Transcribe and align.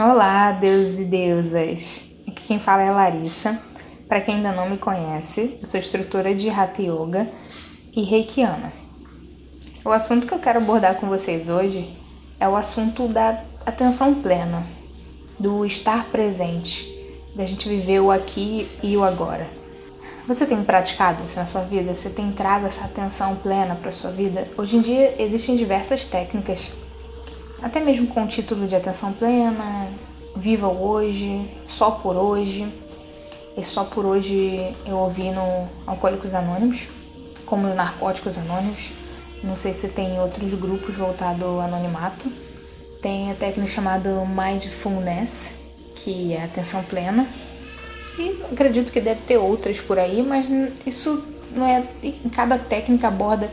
Olá, 0.00 0.52
deuses 0.52 1.00
e 1.00 1.04
deusas! 1.06 2.04
Aqui 2.28 2.44
quem 2.44 2.56
fala 2.56 2.82
é 2.84 2.90
Larissa. 2.92 3.60
Para 4.06 4.20
quem 4.20 4.36
ainda 4.36 4.52
não 4.52 4.70
me 4.70 4.78
conhece, 4.78 5.58
eu 5.60 5.66
sou 5.66 5.80
instrutora 5.80 6.32
de 6.32 6.48
Hatha 6.48 6.82
Yoga 6.82 7.28
e 7.96 8.04
Reikiana. 8.04 8.72
O 9.84 9.90
assunto 9.90 10.24
que 10.24 10.32
eu 10.32 10.38
quero 10.38 10.60
abordar 10.60 10.94
com 10.94 11.08
vocês 11.08 11.48
hoje 11.48 11.98
é 12.38 12.48
o 12.48 12.54
assunto 12.54 13.08
da 13.08 13.42
atenção 13.66 14.14
plena, 14.14 14.64
do 15.36 15.66
estar 15.66 16.04
presente, 16.12 16.86
da 17.34 17.44
gente 17.44 17.68
viver 17.68 17.98
o 17.98 18.12
aqui 18.12 18.70
e 18.80 18.96
o 18.96 19.02
agora. 19.02 19.48
Você 20.28 20.46
tem 20.46 20.62
praticado 20.62 21.24
isso 21.24 21.40
na 21.40 21.44
sua 21.44 21.62
vida? 21.62 21.92
Você 21.92 22.08
tem 22.08 22.30
trago 22.30 22.66
essa 22.66 22.84
atenção 22.84 23.34
plena 23.34 23.74
para 23.74 23.90
sua 23.90 24.12
vida? 24.12 24.46
Hoje 24.56 24.76
em 24.76 24.80
dia 24.80 25.20
existem 25.20 25.56
diversas 25.56 26.06
técnicas 26.06 26.70
até 27.62 27.80
mesmo 27.80 28.06
com 28.06 28.24
o 28.24 28.26
título 28.26 28.66
de 28.66 28.76
Atenção 28.76 29.12
Plena, 29.12 29.88
Viva 30.36 30.68
Hoje, 30.68 31.50
Só 31.66 31.92
por 31.92 32.16
Hoje. 32.16 32.66
E 33.56 33.64
Só 33.64 33.84
por 33.84 34.06
Hoje 34.06 34.74
eu 34.86 34.96
ouvi 34.96 35.30
no 35.30 35.68
Alcoólicos 35.86 36.34
Anônimos, 36.34 36.88
como 37.44 37.66
no 37.66 37.74
Narcóticos 37.74 38.38
Anônimos. 38.38 38.92
Não 39.42 39.56
sei 39.56 39.72
se 39.72 39.88
tem 39.88 40.20
outros 40.20 40.54
grupos 40.54 40.96
voltados 40.96 41.42
ao 41.42 41.60
anonimato. 41.60 42.30
Tem 43.02 43.30
a 43.30 43.34
técnica 43.34 43.68
chamada 43.68 44.24
Mindfulness, 44.24 45.54
que 45.94 46.34
é 46.34 46.44
atenção 46.44 46.82
plena. 46.84 47.26
E 48.18 48.42
acredito 48.50 48.92
que 48.92 49.00
deve 49.00 49.22
ter 49.22 49.38
outras 49.38 49.80
por 49.80 49.98
aí, 49.98 50.22
mas 50.22 50.48
isso 50.84 51.24
não 51.54 51.64
é. 51.64 51.84
Cada 52.34 52.58
técnica 52.58 53.08
aborda 53.08 53.50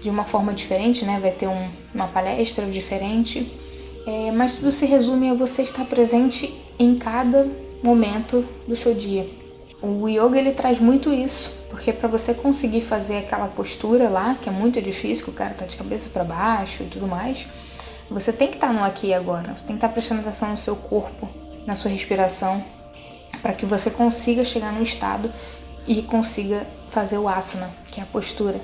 de 0.00 0.08
uma 0.08 0.24
forma 0.24 0.52
diferente, 0.52 1.04
né? 1.04 1.18
Vai 1.20 1.30
ter 1.30 1.48
um, 1.48 1.68
uma 1.94 2.08
palestra 2.08 2.66
diferente, 2.66 3.52
é, 4.06 4.30
mas 4.32 4.54
tudo 4.54 4.70
se 4.70 4.86
resume 4.86 5.30
a 5.30 5.34
você 5.34 5.62
estar 5.62 5.84
presente 5.84 6.52
em 6.78 6.96
cada 6.96 7.46
momento 7.82 8.46
do 8.66 8.74
seu 8.74 8.94
dia. 8.94 9.28
O 9.82 10.08
yoga 10.08 10.38
ele 10.38 10.52
traz 10.52 10.78
muito 10.78 11.10
isso, 11.10 11.52
porque 11.70 11.92
para 11.92 12.08
você 12.08 12.34
conseguir 12.34 12.82
fazer 12.82 13.18
aquela 13.18 13.48
postura 13.48 14.08
lá, 14.08 14.34
que 14.34 14.48
é 14.48 14.52
muito 14.52 14.80
difícil, 14.82 15.24
que 15.24 15.30
o 15.30 15.34
cara 15.34 15.54
tá 15.54 15.64
de 15.64 15.76
cabeça 15.76 16.10
para 16.10 16.22
baixo 16.22 16.82
e 16.82 16.86
tudo 16.86 17.06
mais, 17.06 17.46
você 18.10 18.32
tem 18.32 18.48
que 18.48 18.56
estar 18.56 18.66
tá 18.66 18.72
no 18.72 18.84
aqui 18.84 19.08
e 19.08 19.14
agora. 19.14 19.56
Você 19.56 19.64
tem 19.64 19.76
que 19.76 19.78
estar 19.78 19.88
tá 19.88 19.92
prestando 19.92 20.20
atenção 20.20 20.50
no 20.50 20.58
seu 20.58 20.76
corpo, 20.76 21.28
na 21.66 21.74
sua 21.76 21.90
respiração, 21.90 22.62
para 23.40 23.54
que 23.54 23.64
você 23.64 23.90
consiga 23.90 24.44
chegar 24.44 24.72
no 24.72 24.82
estado 24.82 25.32
e 25.86 26.02
consiga 26.02 26.66
fazer 26.90 27.16
o 27.16 27.28
asana, 27.28 27.70
que 27.90 28.00
é 28.00 28.02
a 28.02 28.06
postura. 28.06 28.60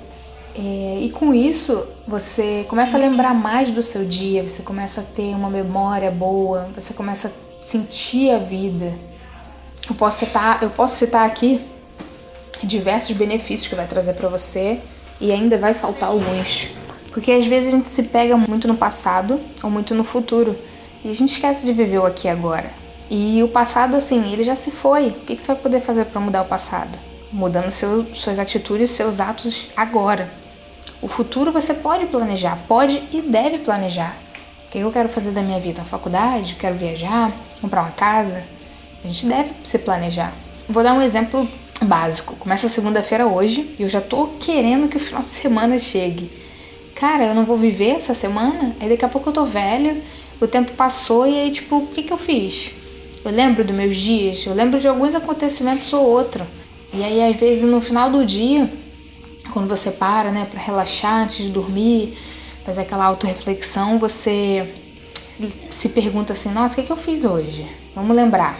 É, 0.57 0.97
e 1.01 1.09
com 1.11 1.35
isso, 1.35 1.87
você 2.07 2.65
começa 2.67 2.97
a 2.97 2.99
lembrar 2.99 3.33
mais 3.35 3.69
do 3.69 3.83
seu 3.83 4.03
dia, 4.03 4.41
você 4.41 4.63
começa 4.63 5.01
a 5.01 5.03
ter 5.03 5.35
uma 5.35 5.51
memória 5.51 6.09
boa, 6.09 6.67
você 6.73 6.95
começa 6.95 7.27
a 7.27 7.63
sentir 7.63 8.31
a 8.31 8.39
vida. 8.39 8.91
Eu 9.87 9.93
posso 9.93 10.25
citar, 10.25 10.63
eu 10.63 10.71
posso 10.71 10.95
citar 10.95 11.27
aqui 11.27 11.61
diversos 12.63 13.15
benefícios 13.15 13.67
que 13.67 13.75
vai 13.75 13.85
trazer 13.85 14.13
para 14.13 14.27
você 14.29 14.81
e 15.21 15.31
ainda 15.31 15.59
vai 15.59 15.75
faltar 15.75 16.09
alguns. 16.09 16.69
Porque 17.11 17.31
às 17.31 17.45
vezes 17.45 17.67
a 17.67 17.77
gente 17.77 17.87
se 17.87 18.03
pega 18.03 18.35
muito 18.35 18.67
no 18.67 18.75
passado 18.75 19.39
ou 19.61 19.69
muito 19.69 19.93
no 19.93 20.03
futuro 20.03 20.57
e 21.03 21.11
a 21.11 21.13
gente 21.13 21.33
esquece 21.33 21.67
de 21.67 21.71
viver 21.71 21.99
o 21.99 22.05
aqui 22.05 22.27
e 22.27 22.31
agora. 22.31 22.71
E 23.09 23.41
o 23.43 23.47
passado, 23.47 23.95
assim, 23.95 24.33
ele 24.33 24.43
já 24.43 24.55
se 24.55 24.71
foi. 24.71 25.09
O 25.09 25.13
que 25.13 25.37
você 25.37 25.47
vai 25.47 25.55
poder 25.55 25.81
fazer 25.81 26.05
para 26.05 26.19
mudar 26.19 26.41
o 26.41 26.45
passado? 26.45 26.97
Mudando 27.31 27.71
seu, 27.71 28.07
suas 28.15 28.39
atitudes, 28.39 28.89
seus 28.89 29.19
atos 29.19 29.67
agora. 29.75 30.46
O 31.01 31.07
futuro 31.07 31.51
você 31.51 31.73
pode 31.73 32.05
planejar, 32.07 32.59
pode 32.67 33.03
e 33.11 33.21
deve 33.21 33.59
planejar. 33.59 34.17
O 34.67 34.71
que 34.71 34.79
eu 34.79 34.91
quero 34.91 35.09
fazer 35.09 35.31
da 35.31 35.41
minha 35.41 35.59
vida? 35.59 35.81
Uma 35.81 35.87
faculdade? 35.87 36.55
Quero 36.55 36.75
viajar? 36.75 37.33
Comprar 37.61 37.81
uma 37.83 37.91
casa? 37.91 38.43
A 39.03 39.07
gente 39.07 39.25
deve 39.25 39.51
se 39.63 39.79
planejar. 39.79 40.33
Vou 40.67 40.83
dar 40.83 40.93
um 40.93 41.01
exemplo 41.01 41.47
básico. 41.81 42.35
Começa 42.35 42.67
segunda-feira 42.67 43.27
hoje 43.27 43.75
e 43.77 43.83
eu 43.83 43.89
já 43.89 44.01
tô 44.01 44.27
querendo 44.39 44.87
que 44.87 44.97
o 44.97 44.99
final 44.99 45.23
de 45.23 45.31
semana 45.31 45.79
chegue. 45.79 46.31
Cara, 46.95 47.27
eu 47.27 47.35
não 47.35 47.45
vou 47.45 47.57
viver 47.57 47.91
essa 47.91 48.13
semana? 48.13 48.75
Aí 48.79 48.89
daqui 48.89 49.05
a 49.05 49.09
pouco 49.09 49.29
eu 49.29 49.33
tô 49.33 49.45
velho, 49.45 50.01
o 50.41 50.47
tempo 50.47 50.71
passou 50.73 51.27
e 51.27 51.39
aí, 51.39 51.51
tipo, 51.51 51.77
o 51.77 51.87
que, 51.87 52.03
que 52.03 52.11
eu 52.11 52.17
fiz? 52.17 52.71
Eu 53.23 53.31
lembro 53.31 53.63
dos 53.63 53.75
meus 53.75 53.97
dias, 53.97 54.45
eu 54.45 54.53
lembro 54.53 54.79
de 54.79 54.87
alguns 54.87 55.13
acontecimentos 55.13 55.93
ou 55.93 56.03
outro. 56.03 56.45
E 56.93 57.03
aí, 57.03 57.23
às 57.23 57.35
vezes, 57.35 57.63
no 57.63 57.79
final 57.79 58.09
do 58.09 58.25
dia, 58.25 58.69
quando 59.53 59.67
você 59.67 59.91
para, 59.91 60.31
né, 60.31 60.47
para 60.49 60.59
relaxar 60.59 61.23
antes 61.23 61.37
de 61.37 61.49
dormir, 61.49 62.17
fazer 62.65 62.81
aquela 62.81 63.05
autorreflexão, 63.05 63.99
você 63.99 64.73
se 65.71 65.89
pergunta 65.89 66.33
assim: 66.33 66.51
nossa, 66.51 66.73
o 66.73 66.75
que, 66.75 66.81
é 66.81 66.83
que 66.85 66.91
eu 66.91 66.97
fiz 66.97 67.23
hoje? 67.23 67.67
Vamos 67.95 68.15
lembrar. 68.15 68.59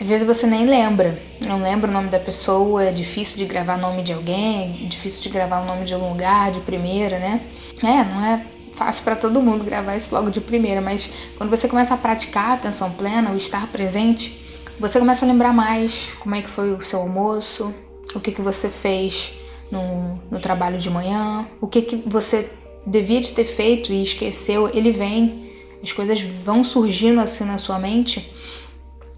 Às 0.00 0.06
vezes 0.06 0.26
você 0.26 0.46
nem 0.46 0.64
lembra, 0.64 1.20
não 1.40 1.60
lembra 1.60 1.90
o 1.90 1.92
nome 1.92 2.08
da 2.08 2.20
pessoa, 2.20 2.84
é 2.84 2.92
difícil 2.92 3.36
de 3.36 3.44
gravar 3.44 3.76
o 3.76 3.80
nome 3.80 4.02
de 4.04 4.12
alguém, 4.12 4.84
é 4.84 4.86
difícil 4.86 5.22
de 5.24 5.28
gravar 5.28 5.60
o 5.60 5.64
nome 5.64 5.84
de 5.84 5.94
um 5.94 6.08
lugar 6.10 6.52
de 6.52 6.60
primeira, 6.60 7.18
né? 7.18 7.40
É, 7.82 8.04
não 8.04 8.24
é 8.24 8.46
fácil 8.76 9.02
para 9.02 9.16
todo 9.16 9.42
mundo 9.42 9.64
gravar 9.64 9.96
isso 9.96 10.14
logo 10.14 10.30
de 10.30 10.40
primeira, 10.40 10.80
mas 10.80 11.10
quando 11.36 11.50
você 11.50 11.66
começa 11.66 11.94
a 11.94 11.96
praticar 11.96 12.50
a 12.50 12.54
atenção 12.54 12.92
plena, 12.92 13.32
o 13.32 13.36
estar 13.36 13.66
presente, 13.72 14.40
você 14.78 15.00
começa 15.00 15.24
a 15.26 15.28
lembrar 15.28 15.52
mais 15.52 16.10
como 16.20 16.36
é 16.36 16.42
que 16.42 16.48
foi 16.48 16.72
o 16.72 16.80
seu 16.80 17.00
almoço, 17.00 17.74
o 18.14 18.20
que, 18.20 18.30
que 18.30 18.40
você 18.40 18.68
fez 18.68 19.32
no, 19.70 20.20
no 20.30 20.40
trabalho 20.40 20.78
de 20.78 20.90
manhã, 20.90 21.46
o 21.60 21.66
que, 21.66 21.82
que 21.82 21.96
você 22.06 22.50
devia 22.86 23.20
de 23.20 23.32
ter 23.32 23.44
feito 23.44 23.92
e 23.92 24.02
esqueceu, 24.02 24.68
ele 24.68 24.90
vem, 24.90 25.52
as 25.82 25.92
coisas 25.92 26.20
vão 26.20 26.64
surgindo 26.64 27.20
assim 27.20 27.44
na 27.44 27.58
sua 27.58 27.78
mente. 27.78 28.32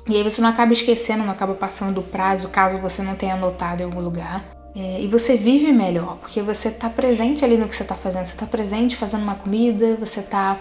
E 0.08 0.16
aí 0.16 0.22
você 0.22 0.40
não 0.40 0.48
acaba 0.48 0.72
esquecendo, 0.72 1.24
não 1.24 1.32
acaba 1.32 1.54
passando 1.54 1.94
do 1.94 2.02
prazo, 2.02 2.48
caso 2.48 2.78
você 2.78 3.02
não 3.02 3.14
tenha 3.14 3.34
anotado 3.34 3.82
em 3.82 3.84
algum 3.84 4.00
lugar. 4.00 4.44
É, 4.74 5.00
e 5.00 5.06
você 5.08 5.36
vive 5.36 5.72
melhor, 5.72 6.16
porque 6.18 6.40
você 6.42 6.68
está 6.68 6.88
presente 6.88 7.44
ali 7.44 7.56
no 7.56 7.68
que 7.68 7.76
você 7.76 7.82
está 7.82 7.94
fazendo. 7.94 8.26
Você 8.26 8.32
está 8.32 8.46
presente 8.46 8.96
fazendo 8.96 9.22
uma 9.22 9.34
comida, 9.34 9.96
você 9.98 10.20
está 10.20 10.60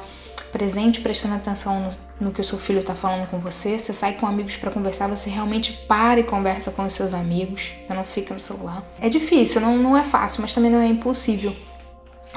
presente, 0.52 1.02
prestando 1.02 1.36
atenção 1.36 1.80
no, 1.80 1.90
no 2.20 2.32
que 2.32 2.42
o 2.42 2.44
seu 2.44 2.60
filho 2.60 2.80
está 2.80 2.94
falando 2.94 3.30
com 3.30 3.40
você. 3.40 3.80
Você 3.80 3.94
sai 3.94 4.14
com 4.14 4.28
amigos 4.28 4.58
para 4.58 4.72
conversar, 4.72 5.08
você 5.08 5.30
realmente 5.30 5.74
para 5.88 6.20
e 6.20 6.24
conversa 6.24 6.72
com 6.72 6.86
os 6.86 6.94
seus 6.94 7.14
amigos, 7.14 7.72
não 7.88 8.04
fica 8.04 8.34
no 8.34 8.42
celular. 8.42 8.84
É 9.00 9.10
difícil, 9.10 9.62
não, 9.62 9.78
não 9.78 9.98
é 9.98 10.04
fácil, 10.04 10.42
mas 10.42 10.54
também 10.54 10.72
não 10.72 10.80
é 10.80 10.88
impossível. 10.88 11.56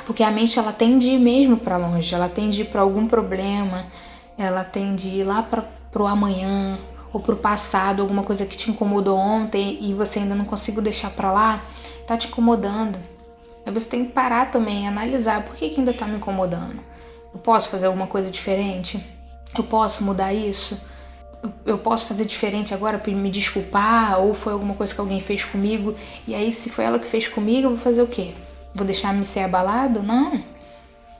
Porque 0.06 0.22
a 0.22 0.30
mente 0.30 0.58
ela 0.58 0.72
tende 0.72 1.08
ir 1.08 1.18
mesmo 1.18 1.56
para 1.56 1.76
longe, 1.76 2.14
ela 2.14 2.28
tende 2.28 2.62
ir 2.62 2.66
para 2.66 2.80
algum 2.80 3.06
problema, 3.06 3.86
ela 4.38 4.64
tende 4.64 5.08
ir 5.08 5.24
lá 5.24 5.42
para 5.42 6.02
o 6.02 6.06
amanhã 6.06 6.78
ou 7.12 7.20
para 7.20 7.34
o 7.34 7.36
passado, 7.36 8.00
alguma 8.00 8.22
coisa 8.22 8.46
que 8.46 8.56
te 8.56 8.70
incomodou 8.70 9.18
ontem 9.18 9.78
e 9.80 9.92
você 9.92 10.20
ainda 10.20 10.34
não 10.34 10.44
conseguiu 10.44 10.80
deixar 10.80 11.10
para 11.10 11.30
lá, 11.30 11.64
tá 12.06 12.16
te 12.16 12.26
incomodando. 12.26 12.98
Aí 13.64 13.72
você 13.72 13.88
tem 13.88 14.06
que 14.06 14.12
parar 14.12 14.50
também, 14.50 14.88
analisar 14.88 15.42
por 15.44 15.54
que, 15.54 15.68
que 15.68 15.78
ainda 15.78 15.92
tá 15.92 16.06
me 16.06 16.16
incomodando. 16.16 16.80
Eu 17.32 17.40
posso 17.40 17.68
fazer 17.68 17.86
alguma 17.86 18.06
coisa 18.06 18.30
diferente? 18.30 19.04
Eu 19.56 19.64
posso 19.64 20.02
mudar 20.02 20.32
isso? 20.32 20.80
Eu 21.66 21.76
posso 21.76 22.06
fazer 22.06 22.24
diferente 22.24 22.72
agora 22.72 22.98
para 22.98 23.12
me 23.12 23.30
desculpar? 23.30 24.20
Ou 24.20 24.34
foi 24.34 24.52
alguma 24.52 24.74
coisa 24.74 24.94
que 24.94 25.00
alguém 25.00 25.20
fez 25.20 25.44
comigo? 25.44 25.94
E 26.26 26.34
aí, 26.34 26.52
se 26.52 26.70
foi 26.70 26.84
ela 26.84 26.98
que 26.98 27.06
fez 27.06 27.28
comigo, 27.28 27.66
eu 27.66 27.70
vou 27.70 27.78
fazer 27.78 28.02
o 28.02 28.06
quê? 28.06 28.32
Vou 28.74 28.86
deixar 28.86 29.12
me 29.12 29.24
ser 29.24 29.40
abalado? 29.40 30.02
Não. 30.02 30.42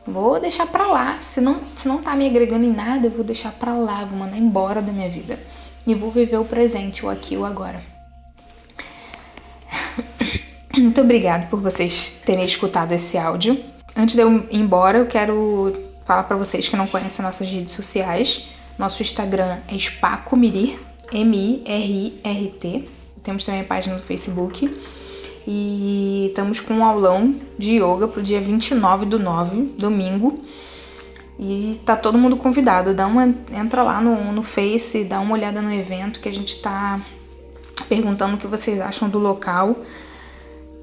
Vou 0.07 0.41
deixar 0.41 0.67
pra 0.67 0.87
lá. 0.87 1.21
Se 1.21 1.41
não, 1.41 1.61
se 1.77 1.87
não 1.87 1.99
tá 2.03 2.17
me 2.17 2.27
agregando 2.27 2.65
em 2.65 2.73
nada, 2.73 3.07
eu 3.07 3.11
vou 3.11 3.25
deixar 3.25 3.53
pra 3.53 3.75
lá, 3.75 4.05
vou 4.05 4.19
mandar 4.19 4.39
embora 4.39 4.81
da 4.81 4.93
minha 4.93 5.11
vida. 5.11 5.39
E 5.87 5.95
vou 5.95 6.11
viver 6.11 6.39
o 6.39 6.45
presente, 6.45 7.05
o 7.05 7.11
aqui, 7.11 7.37
o 7.37 7.45
agora. 7.45 7.83
Muito 10.77 11.01
obrigado 11.01 11.49
por 11.51 11.61
vocês 11.61 12.11
terem 12.25 12.45
escutado 12.45 12.93
esse 12.93 13.19
áudio. 13.19 13.63
Antes 13.95 14.15
de 14.15 14.23
eu 14.23 14.31
ir 14.51 14.59
embora, 14.59 14.99
eu 14.99 15.07
quero 15.07 15.92
falar 16.05 16.25
para 16.25 16.37
vocês 16.37 16.69
que 16.69 16.77
não 16.77 16.87
conhecem 16.87 17.25
nossas 17.25 17.49
redes 17.49 17.75
sociais. 17.75 18.47
Nosso 18.79 19.03
Instagram 19.03 19.59
é 19.69 19.79
Spacomirir, 19.79 20.79
M-I-R-I-R-T. 21.13 22.89
Temos 23.23 23.45
também 23.45 23.61
a 23.61 23.65
página 23.65 23.97
no 23.97 24.03
Facebook. 24.03 24.69
E 25.47 26.27
estamos 26.29 26.61
com 26.61 26.75
um 26.75 26.85
aulão 26.85 27.41
de 27.59 27.77
yoga 27.77 28.07
pro 28.07 28.23
dia 28.23 28.41
29 28.41 29.07
do 29.07 29.19
9, 29.19 29.75
domingo. 29.77 30.43
E 31.39 31.81
tá 31.85 31.97
todo 31.97 32.17
mundo 32.17 32.37
convidado. 32.37 32.95
Dá 32.95 33.07
uma, 33.07 33.35
entra 33.53 33.83
lá 33.83 34.01
no, 34.01 34.33
no 34.33 34.43
Face, 34.43 35.05
dá 35.05 35.21
uma 35.21 35.35
olhada 35.35 35.61
no 35.61 35.73
evento 35.73 36.21
que 36.21 36.29
a 36.29 36.33
gente 36.33 36.61
tá 36.61 37.01
perguntando 37.89 38.37
o 38.37 38.39
que 38.39 38.47
vocês 38.47 38.81
acham 38.81 39.09
do 39.09 39.19
local. 39.19 39.77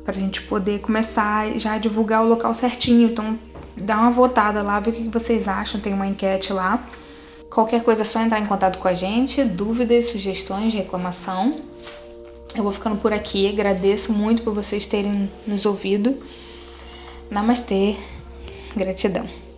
Pra 0.03 0.13
gente 0.13 0.41
poder 0.41 0.79
começar 0.79 1.57
já 1.57 1.73
a 1.73 1.77
divulgar 1.77 2.23
o 2.23 2.27
local 2.27 2.53
certinho. 2.53 3.09
Então 3.09 3.39
dá 3.79 3.97
uma 3.97 4.11
votada 4.11 4.61
lá, 4.61 4.79
vê 4.79 4.89
o 4.89 4.93
que 4.93 5.09
vocês 5.09 5.47
acham, 5.47 5.79
tem 5.79 5.93
uma 5.93 6.07
enquete 6.07 6.53
lá. 6.53 6.87
Qualquer 7.49 7.83
coisa 7.83 8.03
é 8.03 8.05
só 8.05 8.21
entrar 8.21 8.39
em 8.39 8.45
contato 8.45 8.77
com 8.77 8.87
a 8.87 8.93
gente, 8.93 9.43
dúvidas, 9.43 10.05
sugestões, 10.05 10.73
reclamação. 10.73 11.61
Eu 12.55 12.63
vou 12.63 12.71
ficando 12.71 12.97
por 12.97 13.13
aqui, 13.13 13.47
agradeço 13.47 14.13
muito 14.13 14.43
por 14.43 14.53
vocês 14.53 14.85
terem 14.85 15.29
nos 15.47 15.65
ouvido. 15.65 16.17
Namastê, 17.29 17.95
gratidão. 18.75 19.48